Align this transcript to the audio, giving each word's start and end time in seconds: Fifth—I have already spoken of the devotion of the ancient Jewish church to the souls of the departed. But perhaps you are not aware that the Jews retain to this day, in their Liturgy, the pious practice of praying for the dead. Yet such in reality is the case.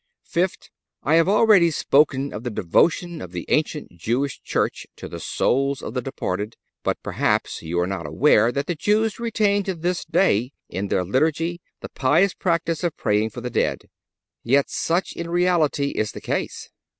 Fifth—I 0.23 1.13
have 1.13 1.29
already 1.29 1.69
spoken 1.69 2.33
of 2.33 2.41
the 2.41 2.49
devotion 2.49 3.21
of 3.21 3.33
the 3.33 3.45
ancient 3.49 3.95
Jewish 3.99 4.41
church 4.41 4.87
to 4.95 5.07
the 5.07 5.19
souls 5.19 5.83
of 5.83 5.93
the 5.93 6.01
departed. 6.01 6.55
But 6.81 6.97
perhaps 7.03 7.61
you 7.61 7.79
are 7.79 7.85
not 7.85 8.07
aware 8.07 8.51
that 8.51 8.65
the 8.65 8.73
Jews 8.73 9.19
retain 9.19 9.61
to 9.65 9.75
this 9.75 10.03
day, 10.03 10.53
in 10.67 10.87
their 10.87 11.05
Liturgy, 11.05 11.61
the 11.81 11.89
pious 11.89 12.33
practice 12.33 12.83
of 12.83 12.97
praying 12.97 13.29
for 13.29 13.41
the 13.41 13.51
dead. 13.51 13.89
Yet 14.41 14.71
such 14.71 15.11
in 15.13 15.29
reality 15.29 15.89
is 15.89 16.13
the 16.13 16.21
case. 16.21 16.71